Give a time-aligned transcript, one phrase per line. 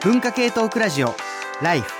[0.00, 1.12] 文化系トークラジオ
[1.60, 1.92] ライフ。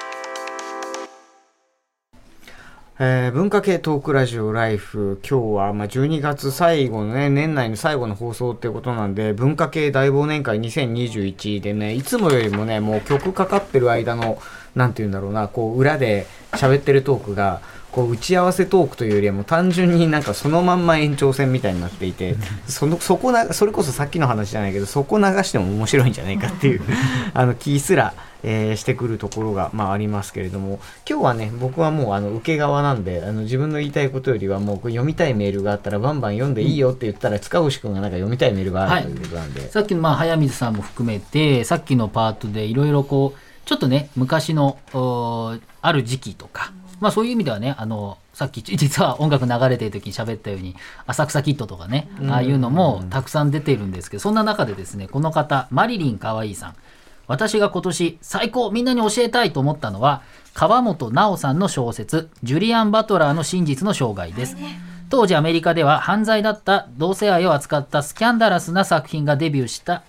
[3.01, 14.41] えー、文化系トークラジオライフ、今日はまあ12月最後のね、年内の最後の放送ってことなんで、文化系大忘年会2021でね、いつもよりもね、もう曲かかってる間の、
[14.77, 17.61] なんて言うんだろうな、こう裏で喋ってるトークが、
[17.93, 22.37] こう打ち合わせトークというよりはもう単純になんかそのまんま延長戦みたいになっていて
[22.69, 26.83] そのそこなそれこそさっきの話じゃないけどそこ流しても面白いんじゃないかっていう
[27.33, 28.13] あの気すら、
[28.43, 44.79] えー、してくるところが、まあ、ありますけれども今日はね僕はもうあの受け側なんであの自分の言いたいことよりはもう読みたいメールがあったらバンバン読んでいいよって言ったら塚越君がなんか読みたいメールがあるということなんで、はい、さっきのまあ早水さんも含めてさっきのパートでいろいろこうちょっとね昔の
[45.83, 50.75] ある時期とか、まあ、そういう意味ではねあのさっき 実は音楽流れてる時に喋ったように
[51.07, 56.75] 浅草キッドとかねああいうのもたくさん出てるんですけどそんな中でですねこの方マリリンかわいいさん。
[57.27, 60.23] 私が今年最高みんなに教えたいと思ったのは
[60.55, 64.57] 川本直さんの小説「ジュリアン・バトラーの真実の生涯」です。
[65.11, 70.03] 当時アメリカでは犯罪だった同性愛を扱ったスキャンダラスな作品がデビューした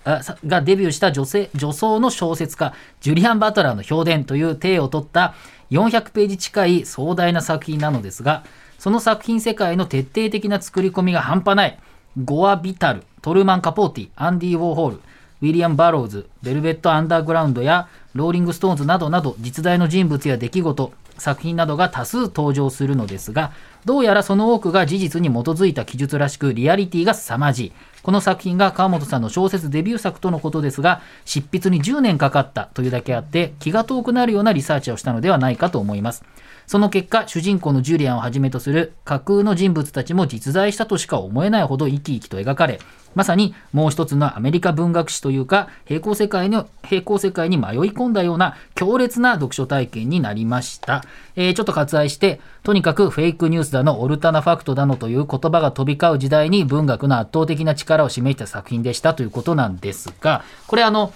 [0.46, 5.34] がデビューした女性女装の小説家ジュリアン・バトラーの評伝という体を取った
[5.70, 8.44] 400ページ近い壮大な作品なのですが、
[8.78, 11.78] その作品世界の徹底的な作り込みが半端ない、
[12.24, 23.52] ゴア・ヴィダル、トルーマン・カポーティ、アンディ・ウォーホール、ウィリアム・バローズ、ベルベット・アンダーグラウンドやローリング・ストーンズなどなど実在の人物や出来事、作品などが多数登場するのですが、
[23.84, 27.72] どうやらその多くが事実に基づいた記述らしく、リアリティが凄まじい。
[28.02, 36.24] この作品が川本さんの小説デビュー作とのことですが、執筆に10年かかったというだけあって、気が遠くなるようなリサーチをしたのではないかと思います。
[36.70, 42.78] その結果、主人公のジュリアンをはじめとする架空の人物たちも実在したとしか思えないほど生き生きと描かれ、
[43.16, 51.02] まさにもう一つのアメリカ文学史というか、平行世界の、平行世界に迷い込んだような強烈な読書体験になりました。
[51.34, 61.12] えー、ちょっと割愛して、とにかくフェイクニュースだの、オルタナファクトだのという言葉が飛び交う時代に文学の圧倒的な力を示した作品でしたということなんですが、これあの、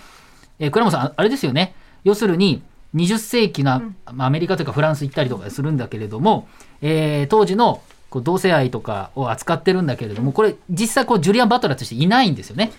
[0.58, 1.76] えー、倉本さん、あれですよね。
[2.02, 2.60] 要するに、
[2.94, 3.82] 20世紀の、
[4.18, 6.48] アメリカというかフランス行ったりとかするんだけれども、
[6.80, 12.72] えー、当時のこう同性愛とかを扱ってるんだけれどもこれ実際こうジュリアン・バトラーとしていないんですよね。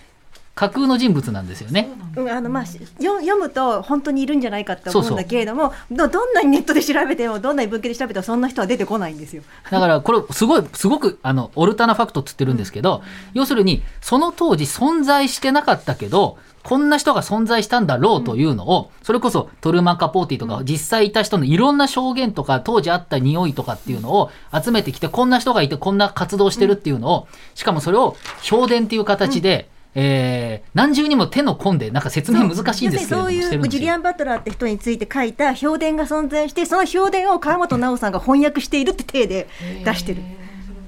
[0.54, 1.90] 架空の人物なんですよね。
[2.16, 9.42] あのまあ読むと本当にいるんじゃないかって思うんだけれどもどんなにネットで調べてもどんなに文献で調べてもそんな人は出てこないんですよ。
[9.70, 13.02] だからこれすごいすごくあのオルタナファクトっつってるんですけど、
[13.34, 33.32] 要するにその当時存在してなかったけどこんな人が存在したんだろうというのを、それこそトルーマン・カポーティとか実際いた人のいろんな証言とか当時あった匂いとかっていうのを集めてきてこんな人がいてこんな活動してるっていうのをしかもそれを評伝っていう形で、えー、何重にも手の込んでなんか説明難しいんですけどそう。
[33.32, 39.46] いうジュリアン・バトラーって人について書いた評伝が存在してその評伝を川本直さんが翻訳しているって体で
[39.84, 40.22] 出してる。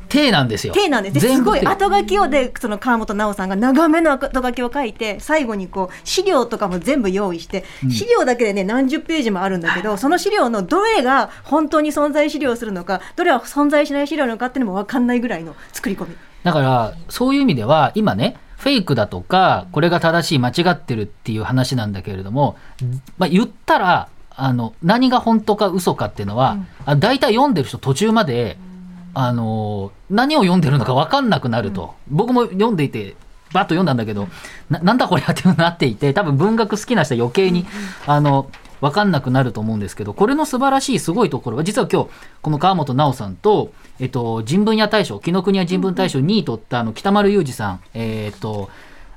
[0.09, 0.75] 体なんですよ。
[0.75, 1.21] 体なんです。
[1.21, 16.17] すごい後書きをで、その川本直さんが長めの後書きを書いて、最後にこう、資料とかも全部用意して、資料だけでね、何十ページもあるんだけど、その資料のどれが本当に存在資料するのか、どれは存在しない資料なのかっていうのも分かんないぐらいの作り込み。
[16.45, 22.57] だから、そういう意味では、今ね、フェイクだとか、これが正しい、間違ってるっていう話なんだけれども、
[23.19, 24.09] まあ、言ったら、
[24.41, 28.57] あの、何が本当か嘘かっていうのは、うん、大体読んでる人途中まで、
[29.15, 31.95] あの、何を読んでるのか分かんなくなると。
[32.11, 33.17] うん、僕も読んでいて、
[33.53, 34.29] バッと読んだんだけど、
[34.71, 37.67] ななんだこれってなっていて、 多分文学好きな人は余計に、
[38.07, 42.11] あの、分かんなくなると思うんですけど、これの素晴らしいすごいところは、実は今日、
[42.43, 48.71] この川本直さんと、えっと、人文屋大賞、紀ノ国屋人文大賞2位取ったあの北丸裕二さん、えっと、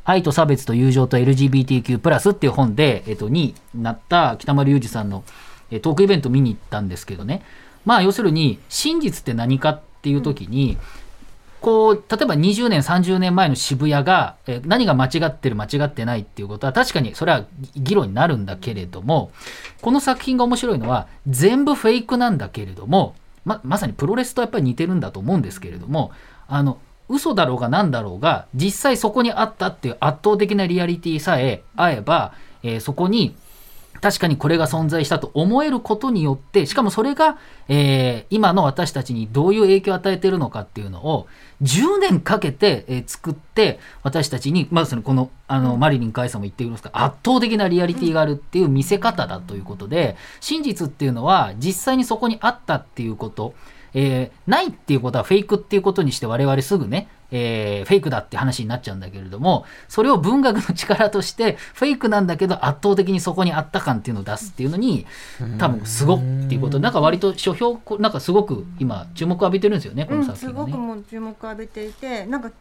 [0.03, 5.23] 愛と差別と友情と LGBTQ+, プラスっていう本で、えっと、2位になった北丸裕二さんの、
[5.69, 7.44] えトークイベント見に行ったんですけどね、
[7.86, 10.78] まあ要するに真実って何かっていう時に、
[11.62, 19.32] こう例えば20年30年前の渋谷がえ何が間違ってる間違ってないっていうことは確かにそれは議論になるんだけれども
[19.82, 23.14] この作品が面白いのは全部フェイクなんだけれども
[23.46, 26.11] ままさにプロレスとやっぱり似てるんだと思うんですけれども
[26.47, 26.79] あの
[27.09, 32.34] 嘘だろうが何だろうが実際そこにあったっていう圧倒的なリアリティさえ合えば、
[32.64, 33.35] えー、そこに
[33.99, 41.28] 確かにこれが存在したと思えることによって、しかもそれが、えー、今の私たちにどういう影響を与えているのかっていうのを、
[41.61, 53.53] 10年かけて、えー、作って、私たちに、まあ、その、この、あの、マリリン・カイさんも言っているんですが、圧倒的なリアリティがあるっていう見せ方だということで、真実っていうのは、実際にそこにあったっていうこと、
[53.94, 65.06] えー、ないっていうことはフェイクっていうことにして我々すぐね、えーフェイクだって話になっちゃうんだけれどもそれを文学の力としてフェイクなんだけど圧倒的にそこにあった感っていうのを出すっていうのに
[65.58, 70.78] 多分すごっていうことなんか割と書評こなんかすごく今注目を浴びてるんですよねこうん、の作すごく品がね。
[70.78, 72.52] もう注目を浴びていてなんか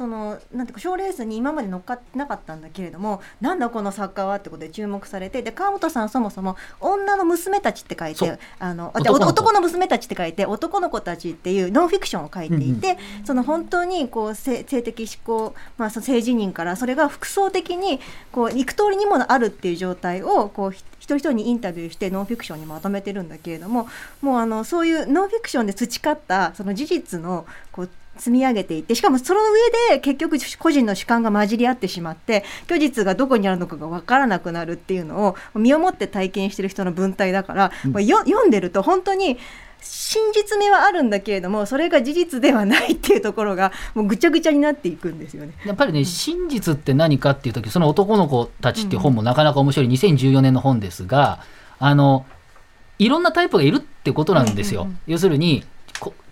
[0.00, 18.00] そのなんていうか賞レースに今まで乗っかってなかったんだけれどもなんだこの作家はってことで注目されてで川本さんそもそも女の娘たちって書いてあの男の娘たちって書いて男の子たちっていうノンフィクションを書いていて、その本当にこう性性的思考、まあ、その性自認からそれが複層的に
[18.32, 23.88] こう幾通りにもあるっていう状態をこうひ一人一人にインタビューしてノンフィクションにまとめてるんだけれども
[24.22, 39.38] もうあのそういうノンフィクションで培ったその事実のこう積み上げていってしかもその上で結局個人の主観が混じり合ってしまって虚実がどこにあるのかが分からなくなるっていうのを身をもって体験してる人の文体だから、もうよ読んでると本当に
[39.82, 45.54] 真実味はあるんだけれどもそれが事実ではないっていうところがもうぐちゃぐちゃになっていくんですよね。
[45.64, 51.40] やっぱりね、真実って何かっていう時その男の子たちっていう本もなかなか面白い2014年の本ですが
[51.78, 52.26] あの
[52.98, 54.82] いろんなタイプがいるってことなんですよ。
[54.82, 55.79] うんうんうん要するにこ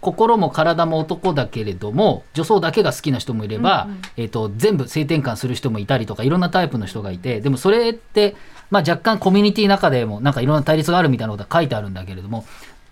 [0.01, 4.01] 心も体も男だけれども女装だけが好きな人もいれば、うんうん。
[4.17, 8.37] えー、と全部性転換する人もいたりとかいろんなタイプの人がいてでもそれって、
[8.71, 12.45] まあ、若干コミュニティの中でもなんかいろんな対立があるみたいなことが書いてあるんだけれども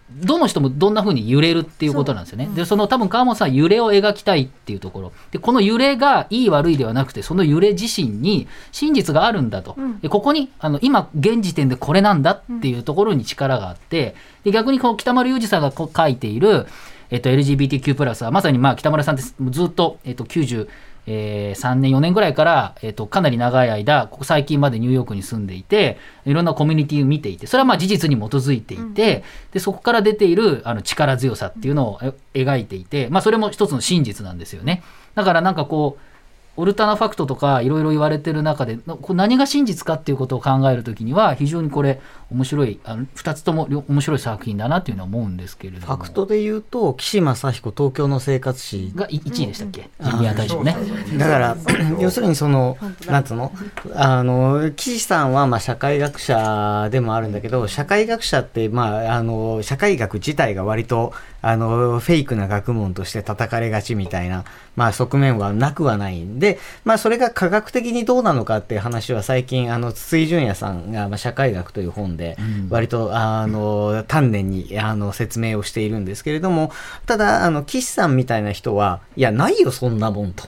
[0.08, 2.44] どの人もどんな風に揺れるっていうことなんですよね。
[2.44, 2.56] そううん。
[2.56, 5.12] でその多分川本さんは揺れを描きたいっていうところ。
[5.32, 9.99] でこの揺れがいい悪いではなくてその揺れ自身に真実があるんだと、うん。
[9.99, 14.14] でここにあの今現時点でこれなんだっていうところに力があって
[14.46, 16.66] で逆にこう北丸裕二さんがこう書いている、
[17.10, 20.69] えっと、LGBTQ+, はまさにまあ北丸さんってずっと、えっと、90
[21.08, 34.84] えー3年4年ぐらいから、えっとかなり長い間ここ最近までニューヨークに住んでいていろんなコミュニティを見ていてそれはまあ事実に基づいていて、でそこから出ているあの力強さっていうのをえ描いていて、まあ、それも一つの真実なんですよね。
[35.16, 36.15] だからなんかこう
[36.56, 42.00] オルタナファクトとかいろいろ言われてる中でなこう何が真実かっていうことを考えるときには非常にこれ
[42.31, 45.87] 面白いあの2つとも両面白い作品だなっていうのは思うんですけれども。
[45.97, 50.76] ファクトで言うと岸正彦東京の生活史が1位でしたっけ、ジュニア大賞ね。
[51.19, 51.56] だから
[52.00, 52.76] 要するにその
[53.06, 53.53] なんつうの？
[53.94, 61.12] あの岸さんはまあ社会学者でもあるんだけど社会学者ってまああの社会学自体が割と
[61.43, 64.44] あのフェイクな学問として叩かれがちみたいな
[64.75, 66.45] まあ側面はなくはないんで
[66.84, 72.69] まあそれが科学的にどうなのかっていう話は最近あの筒井淳也さんがまあ社会学という本でうん。
[72.70, 76.72] 割とあの丹念にあの説明をしているんですけれども
[77.06, 80.44] ただあの岸さんみたいな人はいやないよそんなもんと。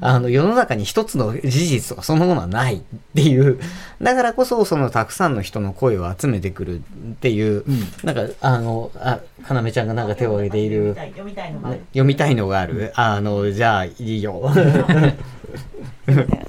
[0.00, 2.80] あの世の中に一つの事実とかそのものはないっ
[3.14, 3.58] ていう。
[4.00, 6.80] だからこそそのたくさんの人の声を集めてくるっ
[7.20, 7.64] ていう、
[8.04, 11.80] なんかあのあかなめちゃんがなんか手を挙げている読みたいのがある。
[11.92, 14.42] 読みたいのがあるあのじゃあいいよ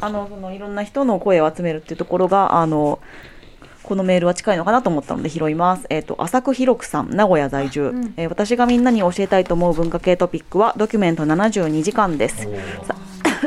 [0.01, 2.99] あのそのいろんな人の声を集めるっていうところがあの
[3.83, 5.85] このメールは近いのかなと思ったので拾います。
[5.89, 12.47] えっ、と浅久弘樹さん、名古屋在住、んえー私がみんなに教えたいと思う文化系トピックはドキュメント72時間です。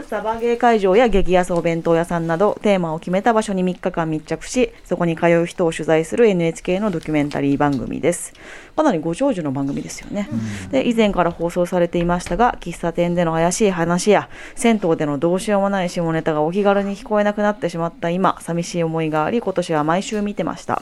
[0.03, 8.33] さ サバゲー会場や激安お弁当屋さんなどテーマを決めた場所に3日間密着しそこに通う人を取材する NHK のドキュメンタリー番組です。
[8.77, 10.29] かなりご長寿の番組ですよね、
[10.71, 20.81] で以前から放送されていましたが喫茶店での怪しい話や銭湯でのどうしようもない下ネタがお気軽に聞こえなくなってしまった今寂しい思いがあり今年は毎週見てました。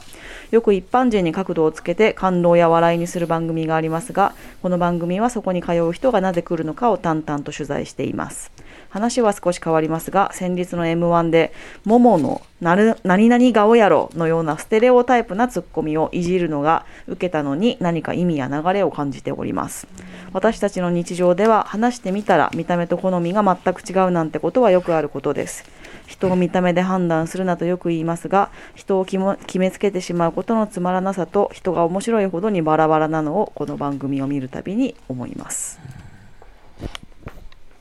[0.51, 8.51] よく一般人に角度をつけて感動や笑いにする番組がありますがこの番組はそこに通う人がなぜ来るのかを淡々と取材しています
[8.89, 11.53] 話は少し変わりますが先日の m 1で
[11.85, 19.87] 「モモのなる何々顔やろ」のようなステレオタイプなツッコミをいじるのが受けたのに何か意味や流れを感じております。
[20.33, 25.63] 私たちの日常では話してみたら見た目と好みが全く違うなんてことはよくあることです。
[26.05, 35.79] 人を見た目で判断するなとよく言いますが人を決も決めつけてしまうことのつまらなさと人が面白いほどにバラバラなのをこの番組を見るたびに思います。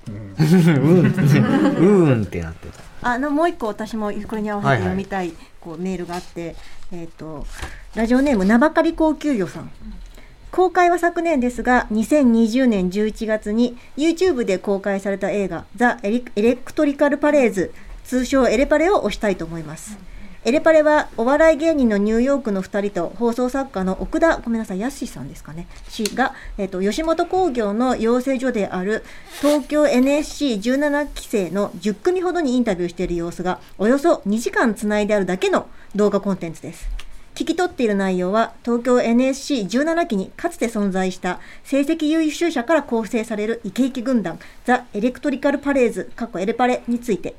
[0.09, 6.57] うーんってなってたあのもう一個私もこれに合わせて読みたいこうメールがあって、
[6.93, 7.47] えっ、と
[7.95, 9.71] ラジオネーム名ばかり高級魚さん。
[10.53, 19.99] 公開は昨年ですが2020年11月に YouTube で公開された映画「ザ・エレクトリカル・パレーズ」通称エレパレを推したいと思います。
[20.47, 29.03] エレパレはお笑い芸人のニューヨークの2人と放送作家の奥田ごめんなさいやすしさんですかね氏が、えっと吉本興業の養成所である
[29.41, 36.89] 東京 NSC17 期生の10組ほどにインタビューしている様子がおよそ2時間つないであるだけの動画コンテンツです。
[37.35, 47.35] 聞き取っている内容は東京 NSC17 期にかつて存在した成績優秀者から構成されるイケイケ軍団ザ・エレクトリカル・パレーズエレパレについて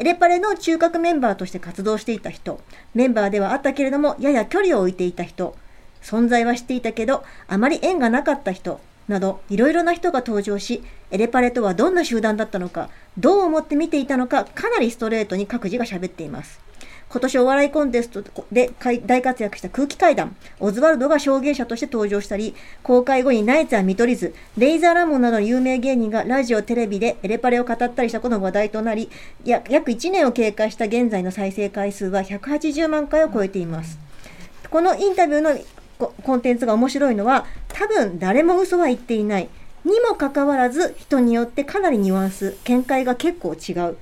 [0.00, 2.58] エレパレの中核メンバーとして活動していた人
[2.94, 5.54] メンバーではあったけれどもやや距離を置いていた人
[6.00, 12.88] 存在はしていたけどあまり縁がなかった人などいろいろな人が登場しエレパレとはどんな集団だったのか
[13.18, 16.69] どう思って見ていたのかかなりストレートに各自が喋っています。
[17.12, 29.10] 今年お笑いコンテストで大活躍した空気階段、オズワルドが証言者として登場したり、公開後にナイツは見取り図、レイザーラモンなどの有名芸人がラジオ、テレビでエレパレを語ったりしたことが話題となり、
[29.44, 33.98] 約1年を経過した現在の再生回数は180万回を超えています。
[34.70, 35.58] このインタビューの
[36.22, 39.48] コンテンツが面白いのは、多分誰も嘘は言っていない。
[39.84, 43.96] にもかかわらず、人によってかなりニュアンス、見解が結構違う。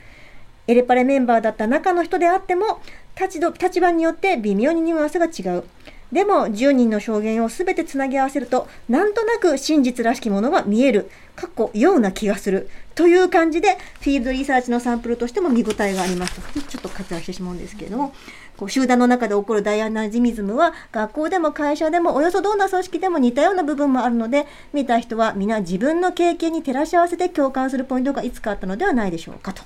[0.68, 2.80] エレパレメンバーだった中の人であっても
[3.18, 5.64] 立立場によって微妙にニュアンスが違う。
[6.12, 18.14] でも10人の証言を全てつなぎ合わせるとなんとなく真実らしきものが見えるかっこような気がするという感じでフィールドリサーチのサンプルとしても見応えがありますとちょっと割愛してしまうんですけれども
[18.56, 29.62] こう集団の中で起こるダイアナジミズムは学校でも会社でもおよそどんな組織でも似たような部分もあるので見た人は皆自分の経験に照らし合わせて共感するポイントがいつかあったのではないでしょうかと。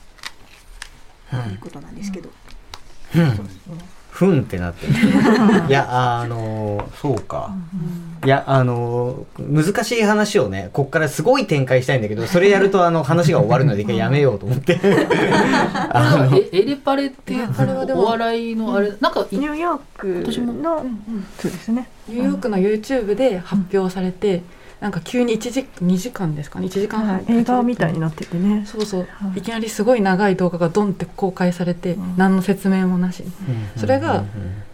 [1.39, 1.55] い。
[1.55, 1.95] うことなん。
[1.95, 2.31] ですけど。
[4.11, 4.93] ふんってなってる。
[5.69, 7.55] いやあのそうか、
[8.25, 14.79] いやあの難しい話をねこっからすごい展開したいんだけどそれやるとあの話が終わるので一回やめようと思って。
[15.95, 17.35] あのエエレパレって
[17.95, 20.09] お笑いのあれなんかニューヨーク
[20.53, 20.85] の
[21.39, 21.89] そうですね。
[22.07, 24.43] ニューヨークの YouTube で発表されて、
[24.83, 26.67] なんか急に1時2時間ですかね。
[26.67, 28.65] 1時間半、はい、映画みたいになっててね。
[28.67, 34.27] そうそう、はい、いきなりすごい長い動画がドンって公開されて、うん、何の説明もなし、うん、それが、うん、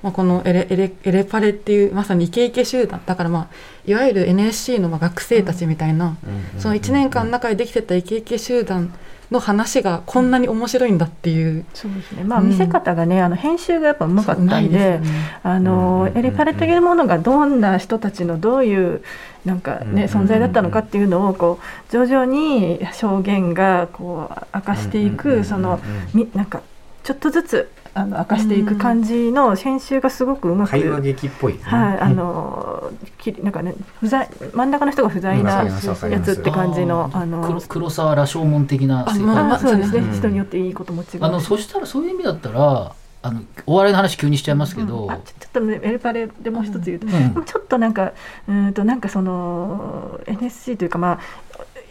[0.03, 3.03] まあ、このエレエレエレパレっていうまさにイケイケ集団。
[3.05, 3.55] だからまあ
[3.87, 6.17] いわゆる NSC のまあ学生たちみたいな、
[6.59, 8.95] その1年間の中でできてたイケイケ集団
[9.31, 12.25] の話がこんなに面白いんだっていう、そうですね。
[12.25, 15.01] まあ見せ方がね、あの編集がやっぱうまかったんで、ね、
[15.43, 19.03] あのエレパレというものがどんな人たちのどういう
[19.45, 25.81] なんかね、存在だったのかっていうのをこう徐々に証言がこう明かしていく、その
[26.15, 26.63] みなんか
[27.03, 41.25] ちょっとずつあの明かしていく感じの編集がすごくうまく、会話劇っぽい、ね、はいあのきなんかね不在真ん中の人が不在なやつって感じのあの黒沢羅生門的なあ、まあ、そうですね、人によっていいことも違う。
[41.25, 48.13] あのそしたらそういう意味だったらあのお笑いの話急にしちゃいますけど、うん、ちょっとねエルパレでもう一つ言うと、うん、ちょっとなんか
[48.49, 51.19] うんとなんかその NSC というかまあ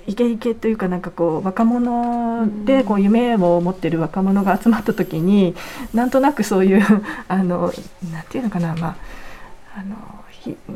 [0.08, 5.54] イケイケというかなんかこう若者でこう夢を持ってる若者が集まった時に
[5.94, 6.84] なんとなくそういう
[7.28, 7.74] あの
[8.12, 8.96] なんていうのかなまあ
[9.78, 10.18] あの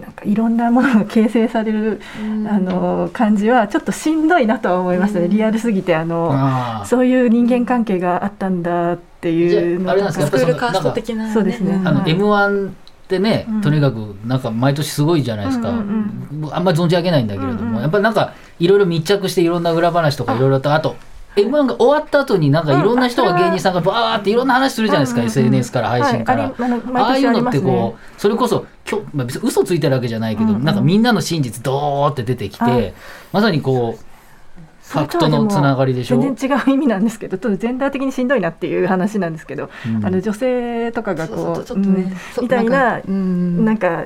[0.02, 12.72] なんかいろんなものが形成される、あの感じはちょっとしんどいなとは思いましたね、リアルすぎてあのそういう人間関係があったんだっていうのがスクールカースト的な、そうですね、あの M1 っ
[13.08, 20.96] てね、とにかくなんか毎年すごいじゃないですか、あんまり存じ上げないんだけれども、やっぱりなんかいろいろ密着していろんな裏話とかいろいろとあと
[21.36, 26.54] m 1が終わった後になんかいろんな人が芸人さんがバーっていろんな話するじゃないですか、SNS から配信から、
[26.96, 32.94] ああいうのってこうそれこそきょ、まあ、別に嘘ついてるわけじゃないけど、なんかみんなの真実ドーって出てきて、
[33.32, 34.12] まさにこう
[34.92, 36.22] ファクトのつながりでしょ。
[36.22, 44.06] 全然違う意味なんですけどちょっと全体的にしんどいなっていう話なんですけど、うん、あの女性とかがこう、ねうん、みたいななんか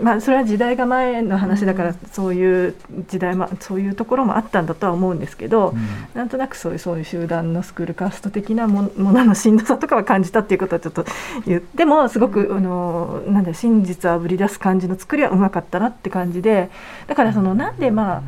[0.00, 2.74] まあ、それは時代が前の話だからそういう
[3.08, 5.78] 時代、まあ、そういうところもあったんだとは思うんですけど、うん、
[6.14, 11.04] なんとなくそういうそういう集団のスクールカースト的なもののしんどさとかは感じたっていうことはちょっと
[11.46, 16.70] 言ってもすごく、うん、あのなんだ真実をあぶり出す感じの作りはうまかったなって感じで。
[17.06, 18.22] だからそのなんでま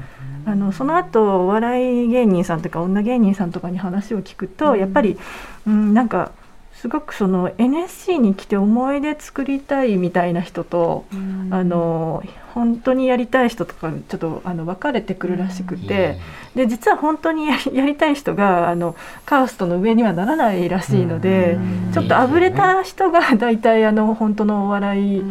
[0.45, 5.19] ああのその後お笑い芸人さんとか女芸人さんとかに話を聞くと、やっぱり、
[5.67, 6.33] うん、なんか。
[6.81, 11.07] すごくその NSC に来て思い出作りたいみたいな人と、
[11.51, 12.23] あの
[12.55, 16.19] 本当にやりたい人とかちょっとあの分かれてくるらしくて、
[16.55, 17.57] で実は本当にや
[17.87, 21.59] りたい人があのカーストの上にはならないらしいので、
[21.95, 25.23] ちょっとあぶれた人が大体あの本当のお笑い、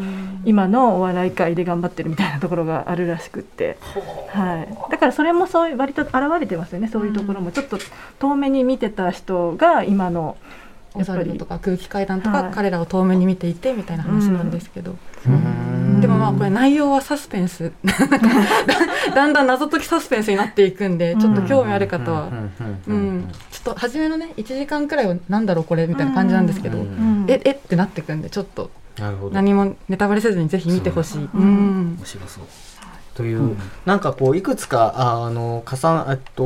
[0.46, 3.78] 今のお笑い界で頑張ってるみたいなところがあるらしくって、
[4.30, 6.88] はい、だからそれもそういう割と現れてますよね。
[6.88, 7.78] そういうところも、ちょっと
[8.18, 10.38] 遠目に見てた人が今の。
[10.96, 14.96] オザルドとか空気階段とか彼らを遠目に見ていてみたいな話なんですけど、
[16.02, 17.72] でもまあこれ内容はサスペンス。
[19.16, 22.30] だんだん謎解きサスペンスになっていくんでちょっと興味ある方は、
[22.88, 26.84] うん、ち初めのね1時間くらいは何だろうこれみたいな感じなんですけど、うん。
[26.84, 28.70] うん、ええってなってくんでちょっと。
[28.98, 29.36] なるほど。
[29.36, 31.30] 何もネタバレせずにぜひ見てほしい。
[31.34, 31.98] うん。
[31.98, 32.44] 面白そう。
[33.16, 36.44] という、なんかこういくつかああの重なえっと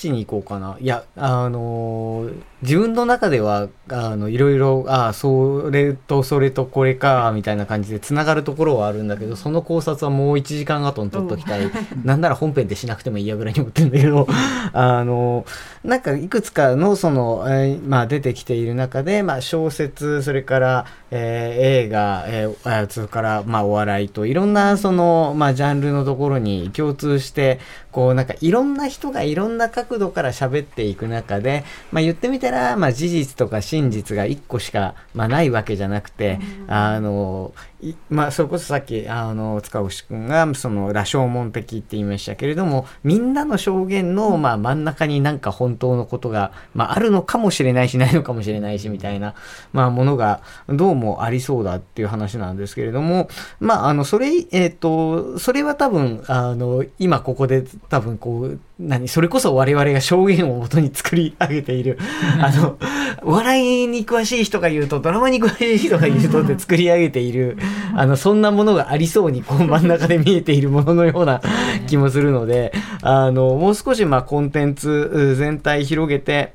[0.00, 0.76] ちに行こうかな。
[0.80, 2.28] いやあの
[2.62, 11.70] 自分の中ではあのいろいろあそれとそれとこれかみたいな感じでつながるところはあるんだけどその考察はもう1時間後に取っときたい、
[12.04, 14.26] なんなら本編でしなくてもいいやぐらいに思ってるんだけど
[14.72, 15.44] あの
[15.84, 27.58] なんかいくつかのその、えーまあ、出てきている中で、まあ、小説それから、えー映画、えーあそれから、まあ、お笑いといろんなその、まあ、ジャンルのところに共通して
[27.92, 37.69] こうなんかいろんな人がいろんな角度から喋っていく中で、まあ、言ってみたら、まあ、事実とか真実が1個しか、まあ、ないわけじゃなくて、あのい
[38.10, 49.34] まあ、それこそさっきあの塚越君がその羅生門的って言いましたけれどもみんなの証言の、まあ、真ん中になんか本当のことが、まあ、あるのかもしれないしないのかもしれないしみたいな、
[49.72, 53.28] まあ、ものがどうもありそうだっていう話なんですけれども、
[53.60, 61.98] まあ、あのそれ、えっとそれは多分あの今ここで多分こう何それこそ我々が証言をもとに作り上げている
[62.40, 62.76] あのお
[63.22, 67.58] 笑いに詳しい人が言うとドラマに詳しい人が言うとって作り上げている
[67.94, 71.40] あのそんなものがありそうにこう真ん中で見えているもののような
[71.88, 76.54] 気もするのであのもう少しまあコンテンツう全体広げて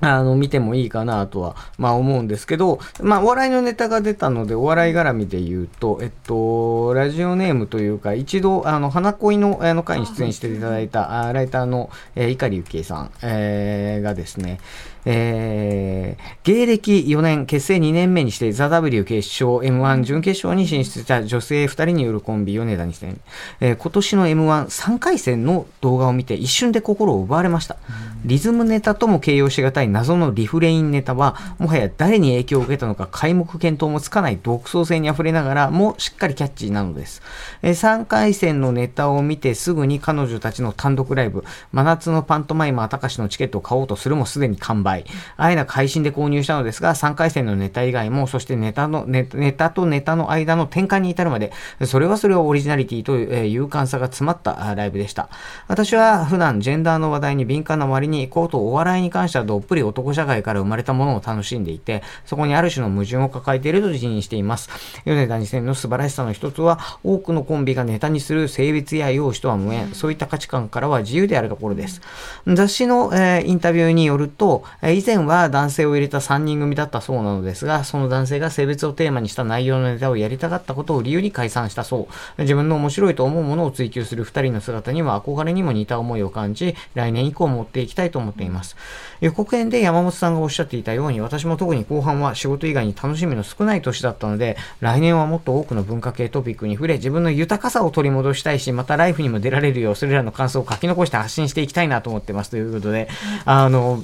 [0.00, 14.58] あの、見てもいいかなとは、まあ思うんですけど、まあお笑いのネタが出たので、お笑い絡みで言うと、えっと、ラジオネームというか、一度、あの、花恋の、あの、回に出演していただいた、あライターの、えー、碇幸恵さん、えーがですね、
[15.04, 23.20] えー芸歴4年、結成2年目にして、ザ・ W 決勝、M1 準決勝に進出した女性2人によるコンビ、米田に出演。
[23.60, 27.76] えー今年の M13 回戦の動画を見て、一瞬で心を奪われました。
[28.24, 37.22] リズムネタとも形容しがたい謎のリフレインネタは、もはや誰に影響を受けたのか皆目見当もつかない独創性にあふれながらもしっかりキャッチーなのです。
[37.62, 44.89] えー3回戦のネタを見てすぐに彼女たちの単独ライブ、真夏のパントマイマーたかしのチケットを買おうとするもすでに完売。
[45.36, 51.52] あえなく配信で購入したのですが、3回戦のネタ以外も、そしてネタの、ネネタとネタの間の転換に至るまで、
[51.84, 55.28] それはそれはオリジナリティと、え勇敢さが詰まったライブでした。
[55.68, 64.70] 私は普段ジェンダーの話題に敏感な割に、こうとお笑いに関してはどっぷり男社会から生まれたものを楽しんでいて、そこにある種の矛盾を抱えていると自認しています。
[65.04, 72.00] 米田2000の素晴らしさの一つは、多くのコンビがネタにする性別や容姿とは無縁、そういった価値観からは自由であるところです。
[72.46, 82.42] 雑誌の、えーインタビューによると、以前は男性を入れた3人組だったそうなのですが、その男性が性別をテーマにした内容のネタをやりたかったことを理由に解散したそう。
[82.42, 88.76] 自分の面白いと思うものを追求する2人の姿には憧れにも似た思いを感じ、来年以降持っていきたいと思っています。
[89.20, 103.08] 予告編で山本さんがおっしゃっていたように、私も特に後半は仕事以外に楽しみの少ない年だったので、来年はもっと多くの文化系トピックに触れ、自分の豊かさを取り戻したいし、またライフにも出られるよう、それらの感想を書き残して発信していきたいなと思ってますということで、
[103.44, 104.02] あの、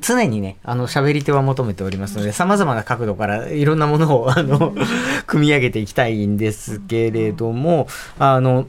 [0.00, 4.74] 常にね、あの、喋り手は求めておりますので、様々な角度からいろんなものを、あの、
[5.26, 7.86] 組み上げていきたいんですけれども、
[8.18, 8.66] あの、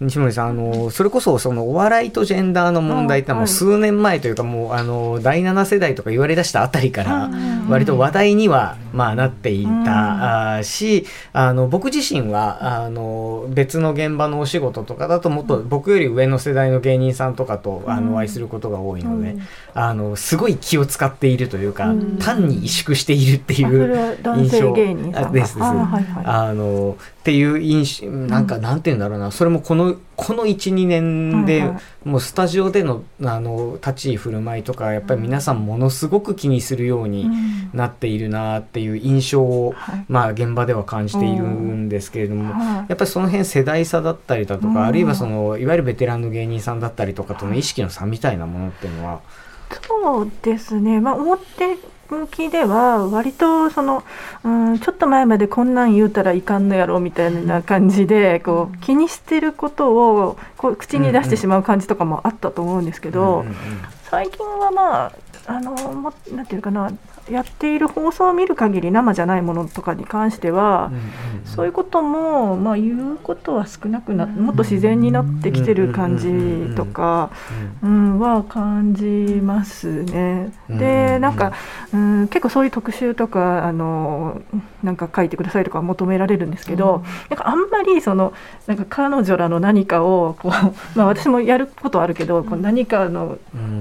[0.00, 7.30] 西森さん、あの、それこそ、その、お笑いとジェンダーの問題ってもう数年前というか、もう、あの、第7世代とか言われ出したあたりから、
[7.68, 19.36] 割と話題には、まあ、なっていた、し、あの、僕自身は、あの、別の現場のお仕事とかだと、もっと僕より上の世代の芸人さんとかと、あの、お会いすることが多いので、
[19.74, 25.58] あの、すごい気を使っているというか、単に萎縮しているっていう男性印象です。
[25.58, 25.62] です。
[26.24, 31.70] あのっていう印象なんかなんて言うんだろうな、それもこのこの12年で、
[32.02, 37.28] もうスタジオでのあの立ち居振る舞いとかやっぱり皆さんものすごく気にするように
[37.74, 40.04] なっているなっていう印象を、はい。
[40.08, 42.64] まあ現場では感じているんですけれども、はい。
[42.88, 44.82] やっぱりその辺世代差だったりだとか、うん。
[44.84, 49.20] あるいはそのいわゆるベテランの芸人さんだったりとかとの意識の差みたいなものっていうのは、
[49.86, 51.76] そうですね、まあ、表
[52.10, 54.02] 向きでは割とその、
[54.44, 63.44] うん、ちょっと前までこんなん言うたらいかんのやろみたいな感じでこう気にしてることをこう口に出してしまう感じとかもあったと思うんですけど、
[64.10, 65.12] 最近はまあ
[65.46, 66.92] あのもなんていうかな
[67.28, 70.90] やっている放送を見る限り生じゃないものとかに関しては、
[71.44, 77.30] そういうことも、まあ、言うことは少なくなもっと自然になってきてる感じとか、
[77.82, 79.04] うん、は感じ
[79.42, 80.52] ますね。
[80.68, 80.78] うん。
[80.78, 81.52] でなんか、
[81.92, 84.40] うん、結構そういう特集とかあの
[84.82, 88.32] なんか書いてくださいとか求められるんですけど、なんかあんまりその
[88.66, 90.52] なんか彼女らの何かをこう、
[90.98, 93.38] まあ、私もやることあるけどこう何かの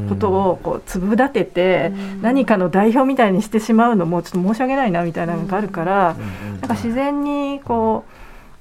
[0.10, 6.16] ことをこう粒立てて、何かの代表みたいいにしてしまうのもちょっと申し訳ないなみたいなのがあるから、
[6.62, 8.06] なんか自然にこ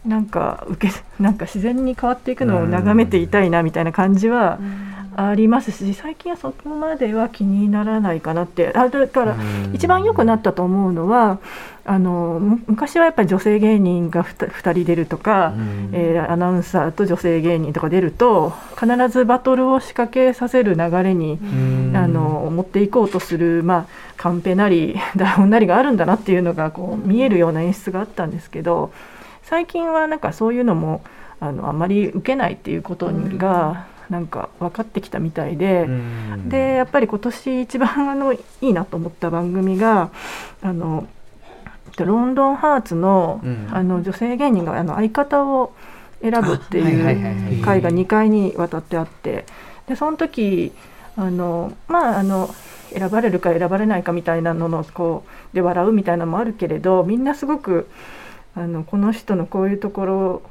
[0.06, 4.58] うなんか受けなんか自然に変わっていくのを眺めていたいなみたいな感じは
[5.20, 8.72] ありますし最近はそこまでは気にならないかなって。
[8.76, 9.36] あだから
[9.72, 11.40] 一番良くなったと思うのは
[11.84, 15.54] あのむ昔はやっぱり女性芸人が 2, 人出るとか、
[15.92, 21.38] えーアナウンサーと女性芸人とか出ると必ずバトルを仕掛けさせる流れに、
[21.94, 28.92] あの持っていこうとする、まあ、カンペなり 台本なりがあるんだなっていうのがこう見えるような演出があったんですけど
[29.42, 31.02] 最近はなんかそういうのも
[31.40, 35.88] あのあまり受けないっていうことが、なんか分かってきたみたいで。
[36.48, 40.10] でやっぱり今年一番あのいいなと思った番組が
[40.62, 41.06] あの
[42.04, 45.72] ロンドンハーツの,、うんあの女性芸人があの相方を
[46.22, 49.44] 選ぶっていう会が2回にわたってあって
[49.86, 50.72] でその時
[51.16, 52.54] あのまああの
[52.92, 57.88] 選ばれるか選ばれないかみたいなののこうで笑うみたいなのもあるけれどみんなすごく
[58.54, 60.42] あのこの人のこういうところ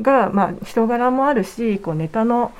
[0.00, 2.52] が、まあ、人柄もあるしこうネタの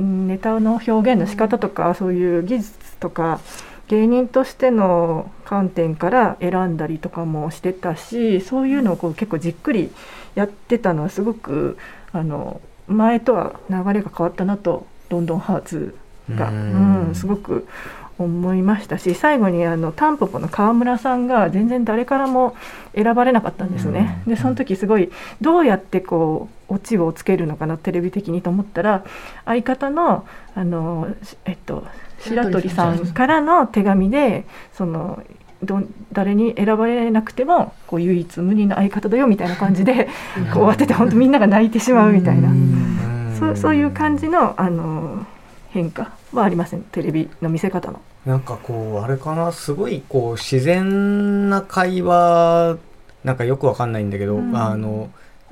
[0.00, 3.40] うんネタの表現の仕方とか、そういう技術とか
[3.88, 9.90] 芸人としての観点から選んだりとかもしてたしそういうのをこう結構じっくり
[10.34, 11.76] やってたのはすごく
[12.12, 15.94] あの前とは流れが変わったなとロンドンハーツ
[16.30, 17.66] が、ううんんすごく
[18.24, 22.56] 思いましたし最後にあのタンポポの川村さんが全然誰からも
[22.94, 24.22] 選ばれなかったんですね。
[24.26, 29.04] でその時すごいどうやってこうオチをつけるのかなテレビ的にと思ったら
[29.44, 31.84] 相方のあのしえっと
[32.20, 35.22] 白鳥さんからの手紙でその
[35.62, 42.50] どん誰に選ばれなくてもこう唯一無二の相方だよみたいな感じでこう終わってて本当みんなが泣いてしまうみたいな。
[43.38, 45.26] そうそういう感じのあの
[45.70, 46.82] 変化はありません？
[46.82, 48.00] テレビの見せ方の。
[48.26, 52.78] なんかこうあれかなすごいこう自然な会話
[53.24, 54.56] なんかよくわかんないんだけど、うん。
[54.56, 55.10] あの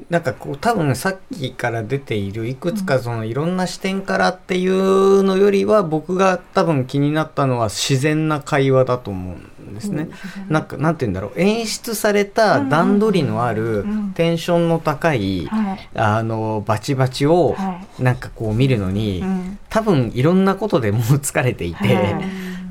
[0.09, 10.09] なんかこう多分さっきから出ているいくつかそのいろんな視点からっていうのよりは僕が多分気になったのは自然な会話だと思うんですね。
[10.49, 11.41] なんかなんて言うんだろう。
[11.41, 15.89] 演出された段取りのあるうんテンションの高いはい。
[15.95, 19.59] あのバチバチをはなんかこう見るのにうん。
[19.69, 22.15] 多分いろんなことでもう疲れていて。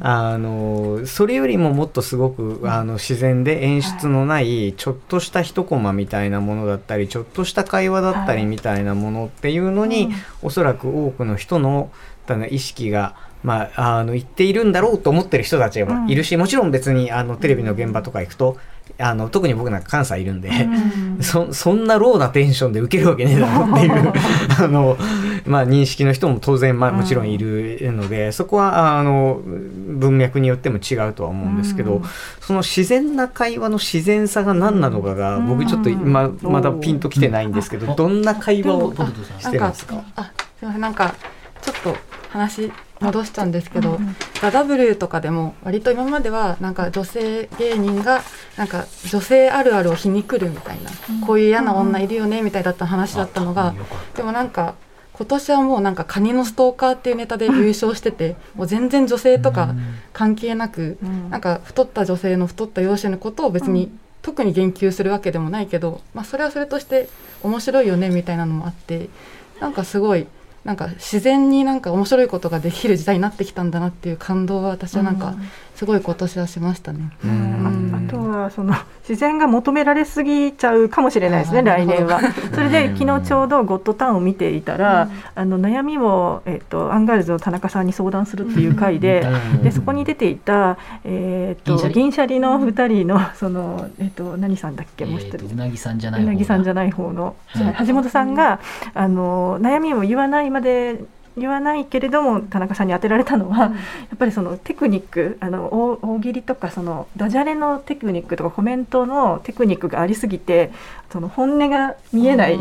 [0.02, 8.46] はいあのそれよりももっとすごくあの自然で演出のないちょっとした一コマみたいなものだったりちょっとした会話だったりはい。
[8.46, 10.14] みたいなものっていうのに、うん。
[10.42, 11.92] おそらく多くの人の
[12.50, 18.58] 意識が、まあ、あの言っているんだろうと思ってる人たちがいるし、もちろん別にあのテレビの現場とか行くと
[19.02, 20.52] あの特に僕なんか関西いるんで、
[21.22, 24.14] そそんなローなテンションで受けるわけねえだろっていう
[24.64, 24.98] あの、
[25.46, 32.02] まあ、認識の人も当然、まあ、もちろんいるので、そこはあの文脈によっても違うとは思うんですけど、
[32.42, 38.94] その自然な会話の自然さが何なのかが、僕ちょっと今まだピンときてないんですけど、どんな会話を
[39.40, 39.96] してるんですか？
[40.16, 41.14] あすいませんなんか
[41.62, 41.96] ちょっと
[42.30, 43.98] 話戻しちゃうんですけど
[44.42, 48.22] 「ザ・ w とかでも割と今まではなんか女性芸人が
[48.58, 50.92] なんか女性あるあるを皮肉るみたいな、
[51.26, 53.74] こういう嫌な女いるよねみたいだった話だったのが、
[54.16, 54.76] でもなんか
[55.14, 59.76] 今年はもうなんかカニのストーカーっていうネタで優勝しててもう全然女性とか
[60.14, 60.98] 関係なく、
[61.30, 67.10] なんか太った女性の太った容姿のことを別に特に言及するわけでもないけど、まあ、それはそれとして
[67.44, 69.10] 面白いよねみたいなのもあって
[69.60, 70.28] なんかすごい
[70.70, 75.34] なんか自然になんか面白いことができる時代になってきたんだなっていう感動は私はなんか
[75.80, 77.10] すごい今年はしましたね。
[77.24, 78.76] ああとはその
[79.08, 82.20] 自然が求められすぎちゃうかもしれないですね、来年は。
[82.54, 89.26] それで昨日ちょうど「ゴッドタン」を見ていたら、あの悩みを、えっとアンガールズの田中さんに相談するっていう回で,、
[89.64, 92.42] でそこに出ていた、えっと銀シャリ。
[92.42, 95.38] の2人のその、えっと何さんだっけもう一人。
[95.38, 97.88] えーとうなぎさんじゃないうなぎさんじゃないない方の、はい。
[97.88, 98.60] 橋本さんが
[98.94, 101.00] あの悩みを言わないまで
[101.38, 103.72] 言わないけれども田中さんに当てられたのは、や
[104.16, 110.72] っぱりそのテクニックあの大大喜利とかそのダジャレのテクニックとかコメントのテクニックがありすぎて
[111.12, 112.60] その本音が見えない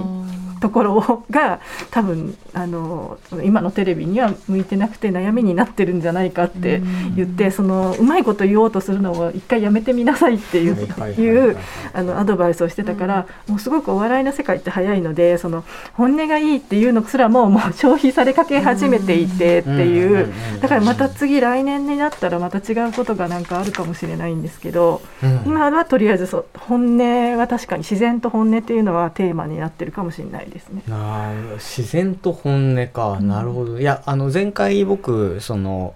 [0.60, 6.80] ところが多分あの今のテレビには向いてなくて悩みになってるんじゃないかって
[7.16, 11.56] 言ってそのうまいこと言おうとするのを一回やめてみなさいっていうはいう
[11.92, 23.44] あのアドバイスをしてたから、もうすごくお笑いの世界って早いのでその本音がいいっていうのすらももう消費されかけ始めていてっていうだからまた次来年になったらまた違うことがなん。
[23.48, 24.42] かあるかもしれないん。
[24.42, 25.42] ですけど、うん。
[25.46, 30.82] 今はとりあえずそう本音は確かに自然と本音っていうのはテーマになってるかもしれないですね。
[30.90, 35.94] あ自然と本音か、なるほどいやあの前回僕その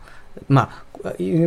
[0.48, 0.91] まあ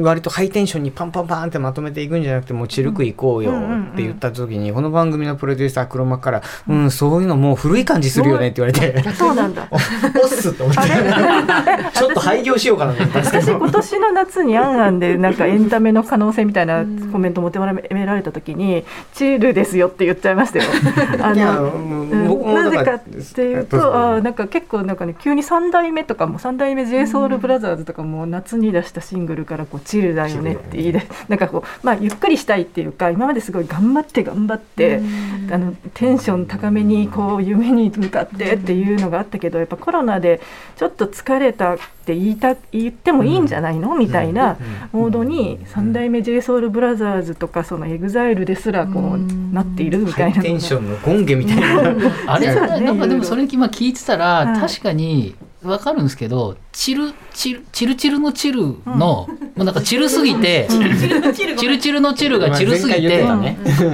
[0.02, 9.68] 割とハイテンションにパンパンパンってまとめていくんじゃなくてもうチルくいこうよって言った時にこの番組のプロデューサー黒幕から「うんそういうのもう古い感じするよね」って言われてそうなんだ。
[9.72, 10.82] おっすって思って。
[11.94, 17.60] ちょっと廃業しようかなと思ったんですけ私ど今年の夏に「あんあん」でなんかエンタメの可能性みたいなコメント求
[17.91, 20.65] められた時に「チルですよ」って言っちゃいましたよ。
[21.22, 35.01] あのなぜからっていうとあーなんか結構なんかね急に3代目とかも3代目 j ソ o ルブラザーズとかも夏に出したシングルからこうチルだよねって言い出 なんかこうまあゆっくりしたいっていうか今まですごい頑張って頑張って
[35.51, 40.41] あのテンション高めにこう夢に向かってっていうのがあったけどやっぱコロナで
[40.75, 43.95] ちょっと疲れたって言いた言ってもいいんじゃないの？
[43.95, 44.58] みたいな
[44.91, 51.93] モードに3代目 j ソ o ルブラザーズとかその EXILE ですらこうなっているみたいなテンションのゴンゲみたいな。
[52.27, 52.47] あれ？
[52.47, 52.86] ね。
[52.86, 54.60] なんかでもそれ今聞いてたら、はい。
[54.60, 55.34] 確かに
[55.65, 61.08] 分かるんですけどチルチルチルチルのチルの、もうなんかチルすぎて、チルチ
[61.91, 63.23] ルのチルがチルすぎて、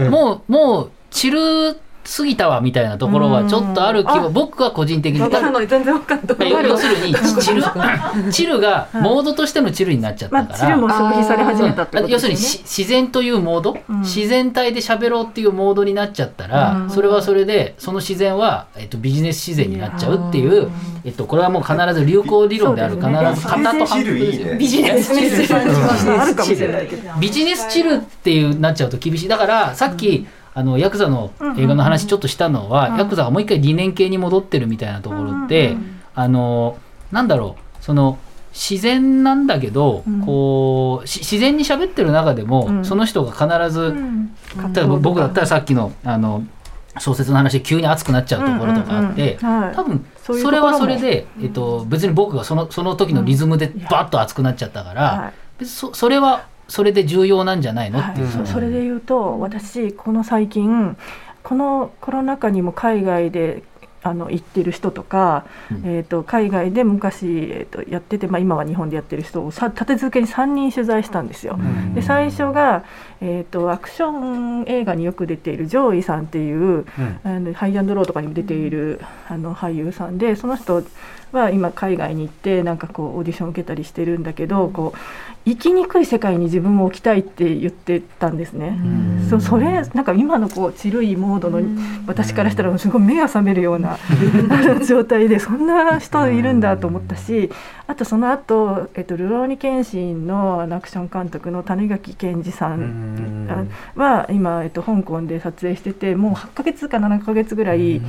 [0.09, 5.21] もうもうチルすぎたわみたいなところはちょっとある気は僕は個人的に。
[5.21, 6.49] わかるのに全然わかんない。
[6.49, 7.63] 要要するにチル
[8.31, 13.99] チルがモードとしてのチルになっちゃっまあ、たから、チルも消費され始めたってこと要でするにし自然というモード、うん。
[14.01, 16.89] 自然体で喋ろうっていうモードになっちゃったら、うん。
[16.89, 20.69] それはそれでその自然は、えっと、ビジネス自然になっちゃうっていう、
[21.03, 24.13] えっと、これはもう必ず流行理論である、必ず型と反復
[24.57, 25.29] ビジネスチル。
[25.29, 27.11] ビジネスあるかもしれないけど。
[27.19, 29.27] ビジネスチルっていうなっちゃうと厳しい。
[29.27, 32.97] だからさっき、あのヤクザの映画の話ちょっとしたのは、うん。
[32.97, 35.75] ヤクザがもう一回理念系に戻ってるみたいなところって、
[36.13, 36.77] あの
[37.11, 38.19] なんだろうその
[38.53, 40.21] 自然なんだけど、うん。
[40.25, 42.85] こうし自然に喋ってる中でも、うん。
[42.85, 44.35] その人が必ず、うん。
[44.73, 46.43] 例えば僕だったらさっきのあの
[46.99, 55.65] 小説の話で急に熱くなっちゃうところとかあって、多分それはそれで、えっと、別に僕がそのその時のリズムでバッと熱くなっちゃったから、はい。
[55.65, 57.99] そそれはそれで重要なんじゃないの？
[57.99, 60.95] っていう、はいそそれで言うと私この最近
[61.43, 63.61] このコロナ禍にも海外で
[64.03, 65.81] あの行ってる人とか、うん。
[65.85, 71.59] えー、と海外で昔、えー、とやってて、まあ、今は日本でやってる人をさ立て続けに3人取材したんですよ。
[71.93, 72.83] で最初が、
[73.21, 76.85] えー、とアクション映画によく出ているジョーイさんっていう、
[77.23, 80.83] あのハイアンドローとかにも出ているあの俳優さんでその人
[81.31, 84.99] は今海外に行ってなんかこうオーディション受けたりしてるんだけど、こう
[85.45, 88.77] 生きにくい世界に自分を置きたいって言ってたんですね。
[89.29, 91.61] そそれなんか今のこうチルいモードの
[92.05, 97.51] 私からしたらすごい目が覚めるようなあの状態でそんな人いるんだと思ったし
[97.91, 103.49] あとその後、えっとルローニケンシンのアクション監督の種垣健二さん
[103.97, 108.01] は今、えっと、香港で撮影しててもう8ヶ月か7ヶ月ぐらい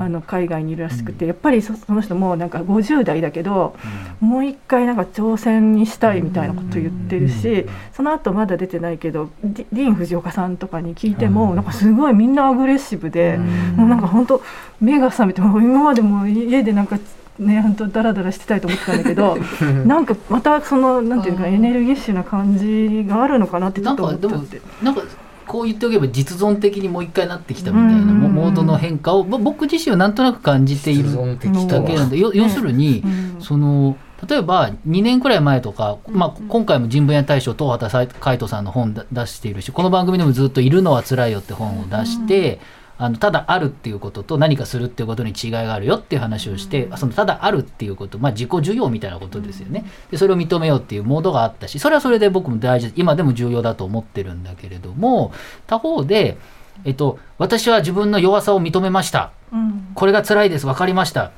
[0.00, 3.76] あの海外にいるらしくてやっぱりそその人もなんか50代だけど
[4.18, 13.36] もう一回なんか挑戦にしたいみたいなこと言ってるしその後まだ出てないけどディーン・フジオカさんとかに聞いてもなんかすごいみんなアグレッシブで
[13.76, 14.42] もうなんか本当
[14.80, 16.98] 目が覚めて今までも家でなんか
[17.38, 19.38] ね本当ダラダラしてたいと思ってたんだけど
[19.86, 24.60] なんかまたそのなんていうかエネルギッシュな感じがあるのかなってちょっと思っちゃって。
[24.82, 25.02] なんか
[25.46, 28.20] こう言っておけば実存的にもう一回なってきたみたいなうん。
[28.20, 31.80] モモードの変化をぼ僕自身はなんとなく感じている実存的とは。
[31.80, 33.40] だけなんでよ要するに、うん。
[33.40, 33.96] その
[34.28, 42.58] 例えば2年くらい前とか、まあ、今回も人文屋大賞東畑海人さんの本だ出しているしこの番組でもずっと「いるのはつらいよ」って本を出して、
[43.00, 49.84] あのただあるっていうことと何かするっていうことに違いがあるよっていう話をして、そのただあるっていうこと、まあ、自己需要みたいなことですよね。
[50.10, 55.32] でそれを認めようっていうモードがあったしそれはそれで僕も大事今でも重要だと思ってるんだけれども
[55.68, 56.36] 他方で、
[56.84, 59.30] えっと、私は自分の弱さを認めました。
[59.52, 59.92] うん。
[59.94, 61.26] これが辛いです分かりました。
[61.26, 61.30] っ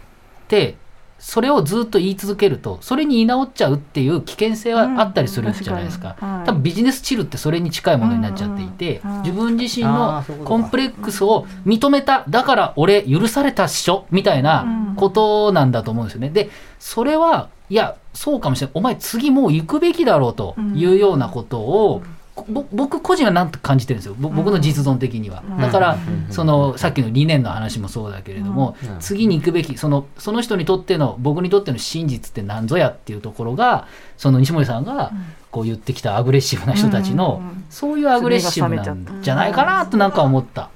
[0.49, 0.77] て
[1.21, 6.33] それをずっと言い続けるとそれに居直っちゃうっていう危険性はあったりするじゃないですか,、うん確かに。
[6.39, 6.47] はい。
[6.47, 9.23] 多分ビジネスチルってそれに近いものになっちゃっていて、うんうんうん。
[9.23, 16.31] 自分自身あのコンプレックスを認めただから俺許されたっしょみたいなことなんだと思うんですよね。
[16.31, 18.73] でそれはいやそうかもしれない。
[18.75, 22.05] お前次もう行くべきだろうというようなことを、ぼ
[22.48, 24.14] 僕個人はなんと感じてるんですよ。
[24.18, 25.42] ぼ僕の実存的には。
[25.61, 25.98] だから、
[26.31, 29.00] そのさっきの理念の話もそうだけれども、うん。
[29.00, 35.12] 次に行くべきそのその人にとっての僕にとっての真実って何ぞやっていうところがその西森さんが
[35.50, 37.64] こう言ってきたアグレッシブな人たちの、うん。
[37.70, 40.70] そういうアグレッシブなんじゃないかなとなんか思った。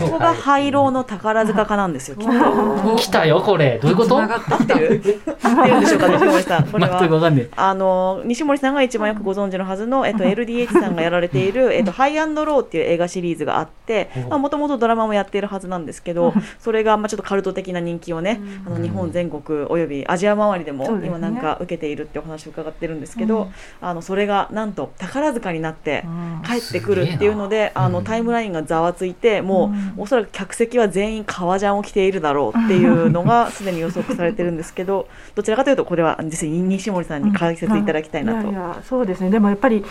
[0.00, 2.16] ここが廃炉の宝塚化なんですよ
[2.96, 3.78] 来たよこれ。
[3.80, 4.18] どういうこと？
[4.18, 5.02] って合ってる
[5.42, 6.66] 合ってるんでしょうか 西森さん。
[6.66, 7.32] これは。
[7.56, 23.48] あの西森さんが一番よくご存知のはずの、えっと、 LDH さんがやられている「えっと、ハイアンドロー」っていう映画シリーズがあってもともとドラマもやっているはずなんですけどそれがまあちょっとカルト的な人気をねあの日本全国およびアジア周りでも今なんか受けているってお話を伺ってるんですけど、
[23.80, 26.04] あのそれがなんと宝塚になって
[26.46, 29.53] 帰ってくるっていうのであのタイムラインがざわついてもう
[29.96, 38.48] おそらく客席は全員革ジャンを着ているだろうっていうのがすでに予測されてるんですけど どちらかというとこれは実に西森さんに解説いただきたいなと。
[38.48, 39.30] ややそうですね。
[39.30, 39.84] でもやっぱり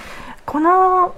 [0.46, 1.14] この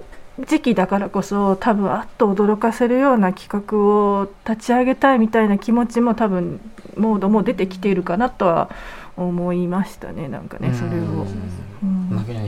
[0.46, 6.60] 時期だからこそ多分あっと驚かせるような企画を立ち上げたいみたいな気持ちも多分
[6.96, 8.68] モードも出てきているかなとは
[9.16, 10.28] 思いましたね。
[10.28, 11.26] なんかねそれを。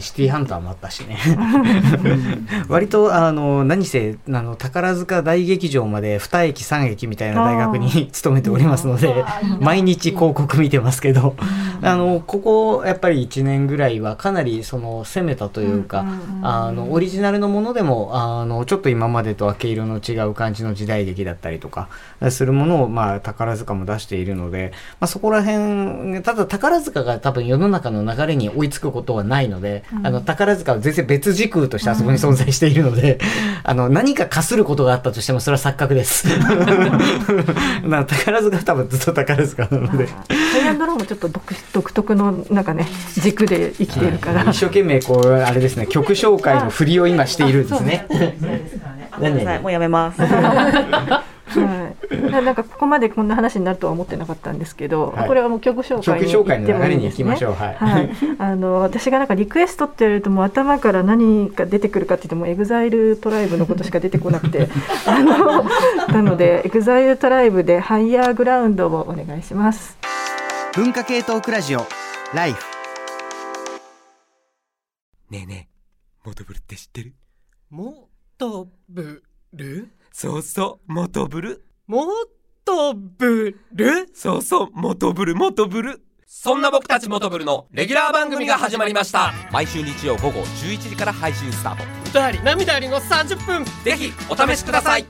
[0.00, 1.18] シティハンターもあったしね。
[2.68, 9.24] 割とあの何せあの宝塚大劇場まで2駅3駅みたいな大学に勤めておりますので
[9.60, 11.36] 毎日広告見てますけど
[11.82, 16.04] あのここやっぱり1年ぐらいはかなりその攻めたというか
[16.42, 21.88] あのオリジナルのものでもあのちょっと今までとは毛色の違う感じの時代劇だったりとか
[22.30, 29.67] するものを、まあ、宝塚も出しているので、まあ、そこら辺ただ宝塚が多分世の中の流れに追いつくことはないので、
[30.02, 33.18] あの宝塚は全然別時空としてあそこに存在しているので、
[33.62, 36.26] あの何かかすることがあったとしてもそれは錯覚です。
[37.84, 40.06] な宝塚は多分ずっと宝塚なので。
[40.06, 48.06] ハイアンドローもちょっと独独特のなんかね軸で生きてるから、一生懸命こうあれですね曲紹介の振りを今しているんですね。
[49.16, 49.60] ごめんなさい。
[49.60, 50.20] もうやめます。
[51.48, 55.28] はい、な なんかここまでこんな話になるとは思ってなかったんですけど、はい。
[55.28, 57.24] これはもう曲紹介に曲紹介の行っても流れにいいですね。
[57.24, 57.52] 行きましょう。
[57.52, 57.74] はい。
[57.74, 64.68] はい、 あの私がなんかリクエストって言われるともう頭から何が出てくるかって言っても EXILE TRIBE のことしか出てこなくて
[65.06, 65.64] あの
[66.08, 69.98] なので EXILE TRIBE で HIGHER GROUND をお願いします。
[70.74, 71.86] 文化系トークラジオ
[72.34, 72.62] Life。
[75.30, 77.14] ねえねえモトブルって知ってる？
[77.70, 82.04] もとぶるそうそうモトブルも
[82.66, 89.32] とぶるそうそうモトブルモトブルそんな僕たちモトブルのレギュラー番組が始まりました。
[89.50, 91.84] 毎週日曜午後11時から配信スタート。
[92.10, 93.64] 歌あり涙ありの30分。
[93.84, 95.06] ぜひお試しください